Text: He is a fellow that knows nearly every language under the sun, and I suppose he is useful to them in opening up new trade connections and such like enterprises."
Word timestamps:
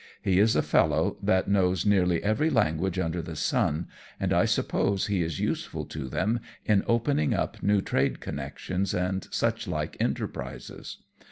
He 0.23 0.39
is 0.39 0.55
a 0.55 0.63
fellow 0.63 1.17
that 1.21 1.47
knows 1.47 1.85
nearly 1.85 2.23
every 2.23 2.49
language 2.49 2.97
under 2.97 3.21
the 3.21 3.35
sun, 3.35 3.87
and 4.19 4.33
I 4.33 4.45
suppose 4.45 5.05
he 5.05 5.21
is 5.21 5.39
useful 5.39 5.85
to 5.85 6.09
them 6.09 6.39
in 6.65 6.83
opening 6.87 7.35
up 7.35 7.61
new 7.61 7.81
trade 7.81 8.19
connections 8.19 8.95
and 8.95 9.27
such 9.29 9.67
like 9.67 9.95
enterprises." 9.99 11.03